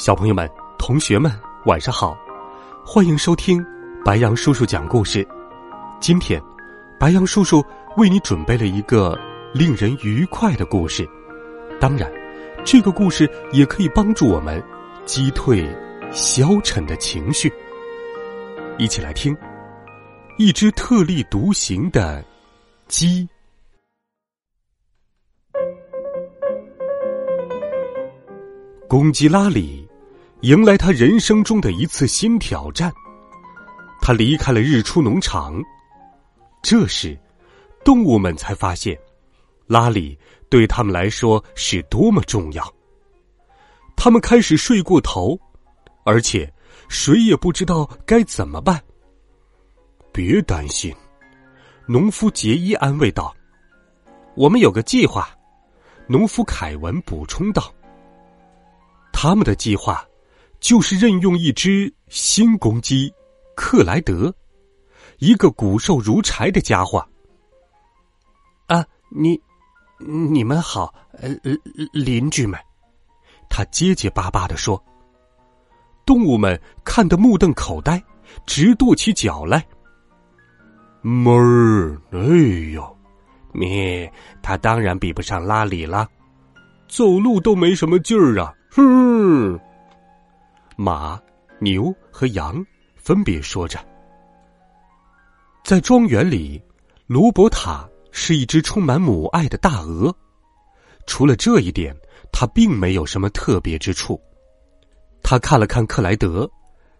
[0.00, 1.30] 小朋友们、同学们，
[1.66, 2.16] 晚上好！
[2.86, 3.62] 欢迎收听
[4.02, 5.28] 白杨叔叔讲故事。
[6.00, 6.42] 今天，
[6.98, 7.62] 白杨叔叔
[7.98, 9.14] 为你准备了一个
[9.52, 11.06] 令人愉快的故事。
[11.78, 12.10] 当然，
[12.64, 14.64] 这个故事也可以帮助我们
[15.04, 15.68] 击退
[16.10, 17.52] 消沉的情绪。
[18.78, 19.36] 一起来听：
[20.38, 22.24] 一只特立独行的
[22.88, 23.28] 鸡。
[28.88, 29.89] 公鸡拉里。
[30.42, 32.90] 迎来他人生中的一次新挑战，
[34.00, 35.62] 他离开了日出农场。
[36.62, 37.18] 这时，
[37.84, 38.98] 动物们才发现，
[39.66, 42.74] 拉里对他们来说是多么重要。
[43.94, 45.38] 他们开始睡过头，
[46.04, 46.50] 而且
[46.88, 48.82] 谁也不知道该怎么办。
[50.10, 50.90] 别担心，
[51.86, 53.34] 农夫杰伊安慰道
[54.34, 55.28] ：“我们有个计划。”
[56.08, 57.70] 农夫凯文补充道
[59.12, 60.02] ：“他们的计划。”
[60.60, 63.12] 就是任用一只新公鸡，
[63.56, 64.32] 克莱德，
[65.18, 67.04] 一个骨瘦如柴的家伙。
[68.66, 69.40] 啊，你，
[69.98, 71.30] 你们好，呃，
[71.92, 72.60] 邻居们，
[73.48, 74.80] 他结结巴巴的说。
[76.04, 78.02] 动物们看得目瞪口呆，
[78.46, 79.66] 直跺起脚来。
[81.02, 82.18] 哞儿，哎
[82.72, 82.98] 呦，
[83.52, 86.06] 咩，他当然比不上拉里了，
[86.86, 89.58] 走路都没什么劲儿啊，哼。
[90.82, 91.20] 马、
[91.58, 92.64] 牛和羊
[92.96, 93.78] 分别说着。
[95.62, 96.58] 在庄园里，
[97.06, 100.10] 罗伯塔是一只充满母爱的大鹅。
[101.06, 101.94] 除了这一点，
[102.32, 104.18] 它并没有什么特别之处。
[105.22, 106.50] 他看了看克莱德，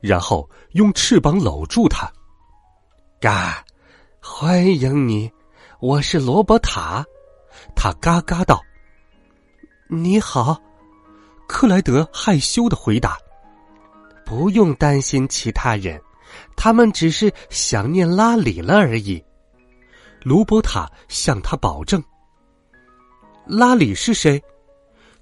[0.00, 2.08] 然后用翅膀搂住他。
[3.20, 3.64] 嘎，
[4.20, 5.28] 欢迎你，
[5.80, 7.04] 我是罗伯塔。
[7.74, 8.62] 他嘎嘎道
[9.90, 10.62] ：“你好。”
[11.48, 13.18] 克莱德害羞的回答。
[14.24, 16.00] 不用担心其他人，
[16.56, 19.22] 他们只是想念拉里了而已。
[20.22, 22.02] 卢伯塔向他保证。
[23.46, 24.42] 拉里是谁？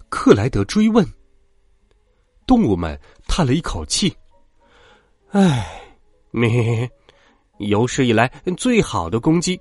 [0.09, 1.05] 克莱德追问。
[2.47, 4.15] 动物们叹了一口气
[5.33, 5.83] ：“唉，
[6.31, 6.89] 咩，
[7.59, 9.61] 有史以来最好的公鸡。”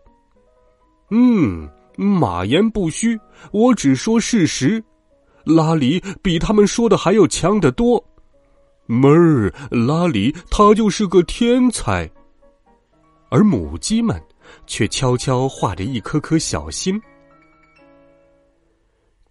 [1.09, 3.19] 嗯，马言不虚，
[3.51, 4.83] 我只说事实。
[5.43, 8.03] 拉里比他们说的还要强得多。
[8.93, 12.11] 妹儿，拉里他就是个天才，
[13.29, 14.21] 而母鸡们
[14.67, 17.01] 却悄悄画着一颗颗小心。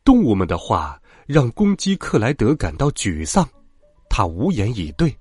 [0.03, 3.47] 动物们的话让公鸡克莱德感到沮丧，
[4.09, 5.15] 他无言以对。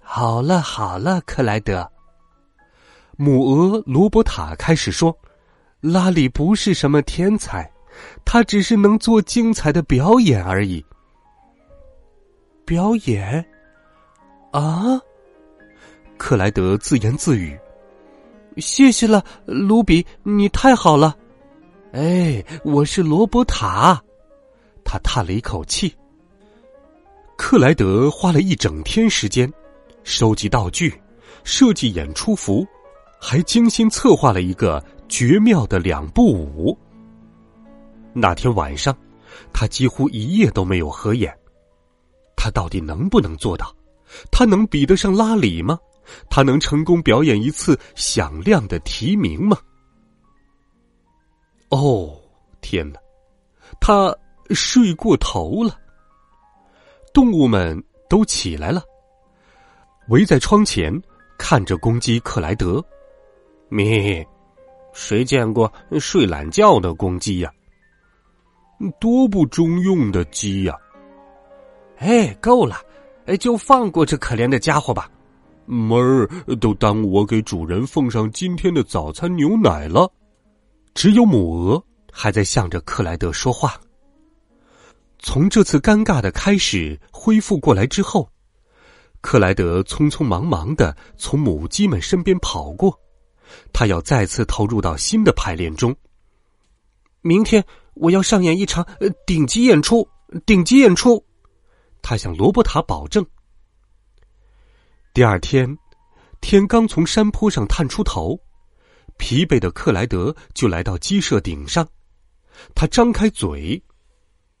[0.00, 1.86] 好了好了，克莱德。
[3.18, 5.14] 母鹅罗伯塔开始说
[5.82, 7.70] ：“拉里不是什么天才，
[8.24, 10.82] 他只是能做精彩的表演而已。”
[12.68, 13.42] 表演，
[14.50, 15.00] 啊！
[16.18, 17.58] 克莱德自言自语
[18.60, 21.16] ：“谢谢了，卢比，你太好了。”
[21.92, 23.98] 哎，我是罗伯塔。
[24.84, 25.96] 他叹了一口气。
[27.38, 29.50] 克莱德花了一整天时间，
[30.04, 30.92] 收集道具，
[31.44, 32.66] 设计演出服，
[33.18, 36.76] 还精心策划了一个绝妙的两步舞。
[38.12, 38.94] 那天晚上，
[39.54, 41.34] 他几乎一夜都没有合眼。
[42.38, 43.74] 他到底能不能做到？
[44.30, 45.76] 他能比得上拉里吗？
[46.30, 49.58] 他能成功表演一次响亮的提名吗？
[51.70, 52.16] 哦，
[52.60, 52.98] 天哪！
[53.80, 54.16] 他
[54.50, 55.76] 睡过头了。
[57.12, 58.82] 动物们都起来了，
[60.08, 60.90] 围在窗前
[61.36, 62.82] 看着公鸡克莱德。
[63.68, 64.26] 咩？
[64.94, 65.70] 谁见过
[66.00, 67.52] 睡懒觉的公鸡呀？
[69.00, 70.74] 多不中用的鸡呀！
[71.98, 72.80] 哎，够了，
[73.26, 75.10] 哎，就放过这可怜的家伙吧。
[75.66, 80.10] 门儿，都耽误我给主人奉上今天的早餐牛奶了。
[80.94, 83.78] 只有母鹅还在向着克莱德说话。
[85.18, 88.30] 从这次尴尬的开始恢复过来之后，
[89.20, 92.96] 克莱德匆匆忙忙的从母鸡们身边跑过，
[93.72, 95.94] 他要再次投入到新的排练中。
[97.20, 97.62] 明天
[97.94, 98.86] 我要上演一场
[99.26, 100.08] 顶级演出。
[100.46, 101.24] 顶级演出。
[102.08, 103.22] 他向罗伯塔保证。
[105.12, 105.76] 第二天，
[106.40, 108.40] 天刚从山坡上探出头，
[109.18, 111.86] 疲惫的克莱德就来到鸡舍顶上。
[112.74, 113.82] 他张开嘴，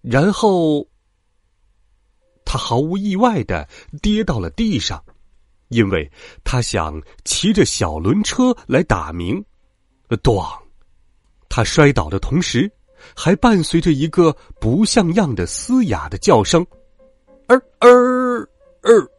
[0.02, 0.86] 然后
[2.44, 3.66] 他毫无意外的
[4.02, 5.02] 跌到了地上，
[5.68, 6.12] 因为
[6.44, 9.42] 他想骑着小轮车来打鸣。
[10.10, 10.46] 咣！
[11.48, 12.70] 他摔倒的同时，
[13.16, 16.66] 还伴随着一个不像样的嘶哑的叫声
[17.48, 18.48] ：“儿儿
[18.82, 19.10] 儿。”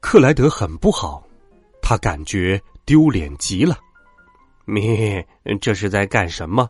[0.00, 1.26] 克莱德很不好，
[1.80, 3.78] 他感觉丢脸极了。
[4.66, 5.24] 你
[5.60, 6.68] 这是在干什么？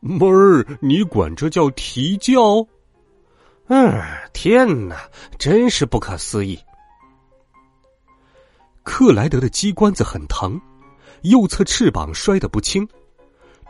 [0.00, 2.66] 妹儿，你管这叫啼叫？
[3.66, 4.02] 嗯，
[4.32, 4.96] 天哪，
[5.38, 6.58] 真是不可思议！
[8.82, 10.60] 克莱德的鸡冠子很疼，
[11.22, 12.88] 右侧翅膀摔得不轻。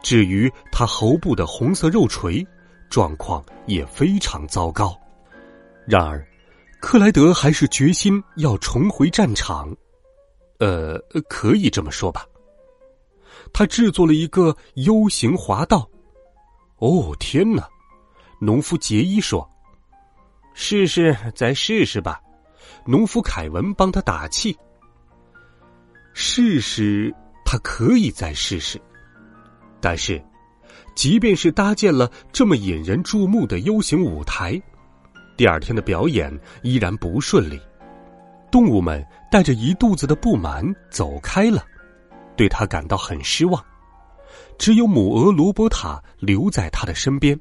[0.03, 2.47] 至于他喉部的红色肉锤，
[2.91, 4.95] 状况也非常糟糕。
[5.87, 6.27] 然而。
[6.83, 9.71] 克莱德还是决心要重回战场，
[10.61, 10.99] 呃，
[11.29, 12.25] 可以这么说吧。
[13.53, 15.87] 他制作了一个 U 型滑道。
[16.79, 17.69] 哦，天哪！
[18.41, 19.47] 农夫杰伊说
[20.57, 22.19] ：“试试，再试试吧。”
[22.87, 24.59] 农夫凯文帮他打气。
[26.15, 27.15] 试试，
[27.45, 28.81] 他可以再试试。
[29.83, 30.19] 但是，
[31.01, 34.61] 即便是搭建了这么引人注目的 U 型舞台。
[35.35, 36.31] 第二天的表演
[36.63, 37.59] 依然不顺利，
[38.53, 39.03] 动物们
[39.33, 41.65] 带着一肚子的不满走开了，
[42.37, 43.65] 对他感到很失望。
[44.59, 47.41] 只有母鹅罗伯塔留在他的身边。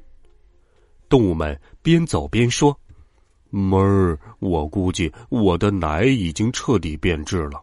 [1.10, 2.74] 动物们边走边说
[3.52, 7.62] ：“妹儿，我估计我的奶已经彻底变质了。”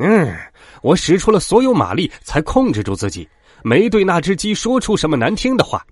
[0.00, 0.34] 嗯，
[0.82, 3.28] 我使出了所有马力才控制住自己，
[3.62, 5.84] 没对那只鸡说出什么难听的话。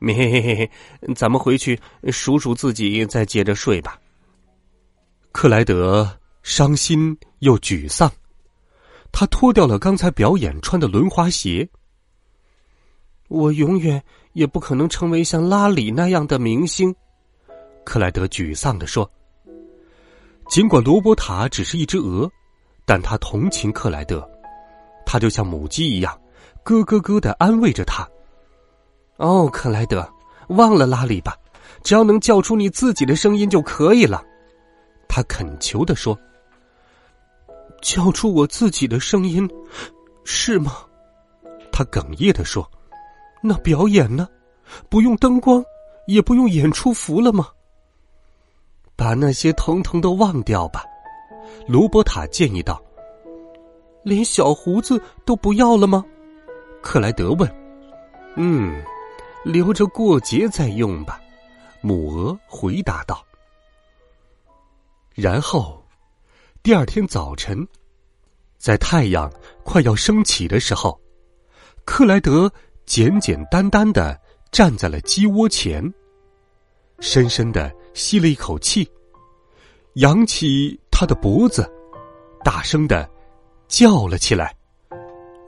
[0.00, 0.70] 嘿，
[1.14, 1.78] 咱们回去
[2.10, 3.98] 数数自己，再接着睡吧。
[5.32, 6.08] 克莱德
[6.42, 8.10] 伤心又沮丧，
[9.10, 11.66] 他脱掉了刚才表演穿的轮滑鞋。
[13.28, 14.02] 我永远
[14.34, 16.94] 也不可能成为像拉里那样的明星，
[17.84, 19.10] 克莱德沮丧的说。
[20.48, 22.30] 尽管罗伯塔只是一只鹅，
[22.84, 24.28] 但他同情克莱德，
[25.06, 26.16] 他就像母鸡一样，
[26.64, 28.08] 咯咯咯的安慰着他。
[29.16, 30.06] 哦，克莱德，
[30.48, 31.36] 忘了拉里吧，
[31.84, 34.24] 只要能叫出你自己的声音就可以了。
[35.08, 36.18] 他恳求的说
[37.80, 39.48] ：“叫出我自己的声音，
[40.24, 40.78] 是吗？”
[41.70, 42.68] 他哽咽的说
[43.42, 44.26] ：“那表演呢？
[44.88, 45.62] 不用灯光，
[46.06, 47.48] 也不用演出服了吗？”
[48.96, 50.84] 把那些统统都忘掉吧，
[51.68, 52.82] 罗伯塔建议道。
[54.02, 56.04] “连小胡子都不要了吗？”
[56.84, 57.50] 克莱德问。
[58.36, 58.80] “嗯。”
[59.44, 61.20] 留着过节再用吧，
[61.82, 63.22] 母鹅回答道。
[65.14, 65.84] 然后，
[66.62, 67.68] 第二天早晨，
[68.56, 69.30] 在太阳
[69.62, 70.98] 快要升起的时候，
[71.84, 72.50] 克莱德
[72.86, 74.18] 简简单单的
[74.50, 75.92] 站在了鸡窝前，
[77.00, 78.90] 深深的吸了一口气，
[79.96, 81.70] 扬起他的脖子，
[82.42, 83.06] 大声的
[83.68, 84.56] 叫了起来：“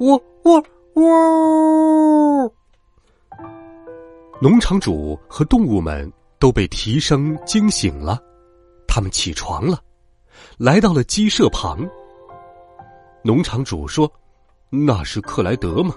[0.00, 0.62] 喔喔
[0.96, 2.52] 喔！”
[4.38, 8.18] 农场主和动物们都被啼声惊醒了，
[8.86, 9.80] 他们起床了，
[10.58, 11.78] 来到了鸡舍旁。
[13.22, 14.10] 农场主说
[14.68, 15.94] ：“那是克莱德吗？”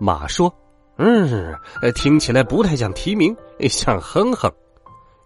[0.00, 0.52] 马说
[0.96, 1.54] ：“嗯，
[1.94, 3.36] 听起来不太像啼鸣，
[3.68, 4.50] 像哼哼。”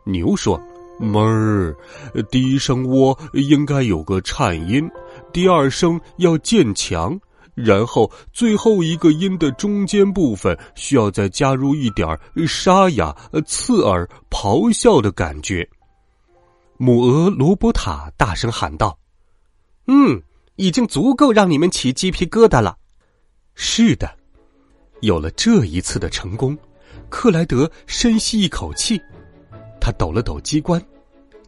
[0.04, 0.60] 牛说
[0.98, 1.76] ：“哞儿，
[2.30, 4.90] 第一声喔应该有个颤音，
[5.32, 7.18] 第二声要渐强。”
[7.54, 15.68] 然后，最后一个音的中间部分需要再加入一点沙哑、刺耳、咆哮的感觉。
[16.78, 18.98] 母鹅罗伯塔大声喊道
[19.86, 20.22] ：“嗯，
[20.56, 22.76] 已经足够让你们起鸡皮疙瘩了。”
[23.54, 24.10] 是的，
[25.00, 26.56] 有了这一次的成功，
[27.10, 28.98] 克莱德深吸一口气，
[29.78, 30.82] 他抖了抖机关，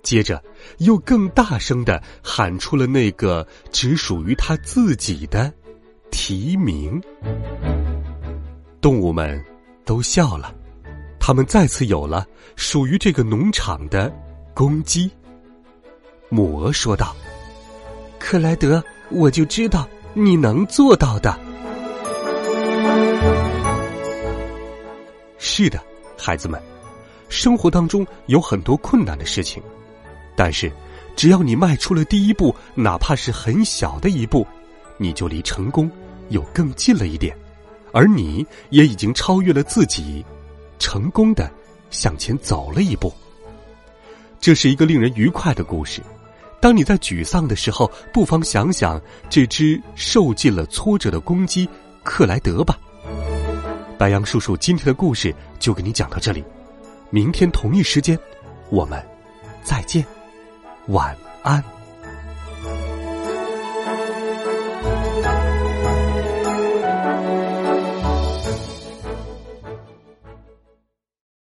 [0.02, 0.44] 接着
[0.78, 5.50] 又更大声的喊出了那个只属于他自己的。
[6.16, 7.02] 提名，
[8.80, 9.44] 动物们
[9.84, 10.54] 都笑了，
[11.18, 14.14] 他们再次有了属于这个农场的
[14.54, 15.10] 公鸡。
[16.28, 17.16] 母鹅说道
[18.20, 21.36] ：“克莱德，我就知道你能做到的。”
[25.36, 25.82] 是的，
[26.16, 26.62] 孩子们，
[27.28, 29.60] 生活当中有很多困难的事情，
[30.36, 30.70] 但是
[31.16, 34.46] 只要你迈出了第一步，哪怕是很小的一步，
[34.96, 35.90] 你就离成功。
[36.30, 37.36] 又更近了一点，
[37.92, 40.24] 而你也已经超越了自己，
[40.78, 41.50] 成功的
[41.90, 43.12] 向前走了一步。
[44.40, 46.02] 这是一个令人愉快的故事。
[46.60, 51.68] 当你在沮丧的时候，不妨想想这只受尽了挫折的公鸡
[52.02, 52.78] 克莱德吧。
[53.98, 56.42] 白杨叔叔今天的故事就给你讲到这里，
[57.10, 58.18] 明天同一时间，
[58.70, 59.02] 我们
[59.62, 60.04] 再见，
[60.86, 61.62] 晚安。